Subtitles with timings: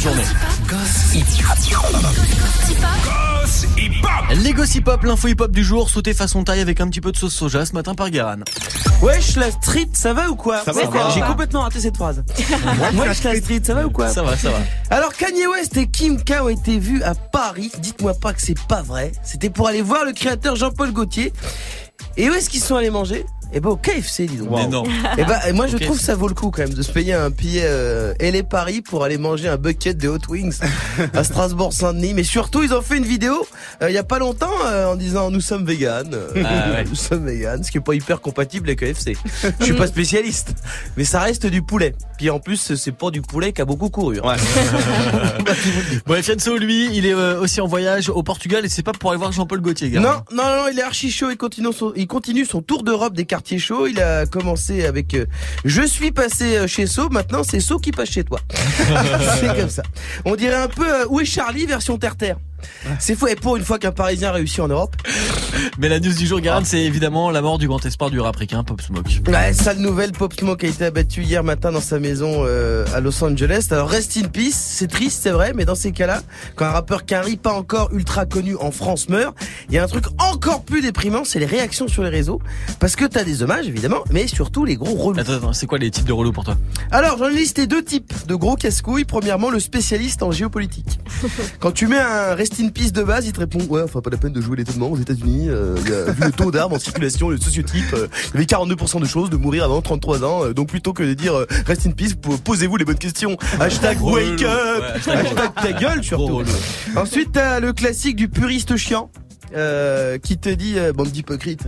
[0.00, 0.22] journée.
[3.76, 4.36] hip-hop.
[4.42, 7.12] Les gossip hop, l'info hip hop du jour, sauté façon taille avec un petit peu
[7.12, 8.38] de sauce soja ce matin par Guérin.
[9.02, 11.10] Wesh la street, ça va ou quoi Ça va, ça va.
[11.10, 12.24] J'ai complètement raté cette phrase.
[12.94, 14.58] Wesh la street, ça va ou quoi Ça va, ça va.
[14.88, 17.70] Alors Kanye West et Kim K ont été vus à Paris.
[17.80, 19.12] Dites-moi pas que c'est pas vrai.
[19.22, 21.32] C'était pour aller voir le créateur Jean-Paul Gaultier.
[22.16, 23.26] Et où est-ce qu'ils sont allés manger?
[23.52, 24.50] Eh ben au KFC dis donc.
[24.50, 24.84] Mais non.
[25.18, 27.14] Eh ben et moi je trouve ça vaut le coup quand même de se payer
[27.14, 30.58] un billet euh, LA Paris pour aller manger un bucket de Hot Wings
[31.14, 32.14] à Strasbourg Saint-Denis.
[32.14, 33.46] Mais surtout ils ont fait une vidéo
[33.82, 36.84] euh, il y a pas longtemps euh, en disant nous sommes véganes, Euh, Ah ouais.
[36.88, 39.16] nous sommes véganes, ce qui est pas hyper compatible avec KFC.
[39.58, 40.54] Je suis pas spécialiste,
[40.96, 41.94] mais ça reste du poulet.
[42.18, 44.18] Puis en plus c'est pas du poulet qui a beaucoup couru.
[44.24, 44.36] hein.
[46.06, 49.10] Bon, Fianso, lui, il est euh, aussi en voyage au Portugal et c'est pas pour
[49.10, 50.02] aller voir Jean-Paul Gaultier, Guérin.
[50.30, 51.30] Non, non, non, il est archi chaud.
[51.30, 53.24] Il continue son, il continue son tour d'Europe des
[53.88, 55.26] Il a commencé avec euh,
[55.64, 57.08] Je suis passé euh, chez So.
[57.08, 58.40] Maintenant, c'est So qui passe chez toi.
[59.40, 59.82] c'est comme ça.
[60.24, 62.36] On dirait un peu euh, Où est Charlie version terre-terre?
[62.98, 63.26] C'est fou.
[63.26, 64.96] Et pour une fois qu'un Parisien réussit en Europe.
[65.78, 68.36] Mais la news du jour, Guérin, c'est évidemment la mort du grand espoir du rap
[68.36, 69.08] ricain, Pop Smoke.
[69.28, 70.12] Ouais, sale nouvelle.
[70.12, 73.68] Pop Smoke a été abattu hier matin dans sa maison euh, à Los Angeles.
[73.70, 74.54] Alors rest in peace.
[74.54, 76.22] C'est triste, c'est vrai, mais dans ces cas-là,
[76.56, 79.36] quand un rappeur Carrie, pas encore ultra connu en France, meurt,
[79.68, 82.40] il y a un truc encore plus déprimant, c'est les réactions sur les réseaux.
[82.78, 85.20] Parce que t'as des hommages, évidemment, mais surtout les gros relous.
[85.20, 86.56] Attends, attends, c'est quoi les types de relous pour toi?
[86.90, 89.04] Alors, j'en ai listé deux types de gros casse-couilles.
[89.04, 91.00] Premièrement, le spécialiste en géopolitique.
[91.60, 94.10] Quand tu mets un rest in peace de base, il te répond Ouais, enfin, pas
[94.10, 95.48] la peine de jouer l'étonnement aux États-Unis.
[95.48, 99.06] Euh, vu le taux d'armes en circulation, le sociotype, euh, il y avait 42% de
[99.06, 100.44] choses de mourir avant 33 ans.
[100.44, 101.34] Euh, donc, plutôt que de dire
[101.66, 103.36] rest in peace, po- posez-vous les bonnes questions.
[103.60, 104.84] Hashtag wake up.
[105.06, 106.42] Ouais, hashtag ta gueule, surtout.
[106.96, 109.10] Ensuite, t'as le classique du puriste chiant.
[109.56, 111.66] euh, qui te dit, euh, bande d'hypocrites.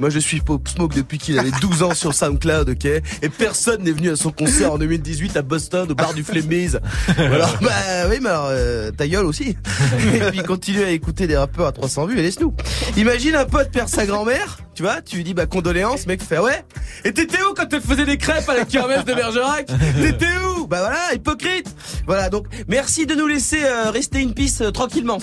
[0.00, 2.86] Moi, je suis Pop Smoke depuis qu'il avait 12 ans sur SoundCloud, ok?
[2.86, 6.80] Et personne n'est venu à son concert en 2018 à Boston, au bar du Flemmise.
[7.18, 7.70] Alors, bah
[8.08, 9.58] oui, mais alors, euh, ta gueule aussi.
[10.14, 12.54] Et puis, continue à écouter des rappeurs à 300 vues et laisse-nous.
[12.96, 16.38] Imagine un pote perd sa grand-mère, tu vois, tu lui dis, bah, condoléances, mec fait,
[16.38, 16.64] ouais.
[17.04, 19.66] Et t'étais où quand elle faisait des crêpes à la kermesse de Bergerac?
[20.00, 20.66] T'étais où?
[20.66, 21.74] Bah voilà, hypocrite
[22.06, 25.18] Voilà, donc, merci de nous laisser euh, rester une piste euh, tranquillement.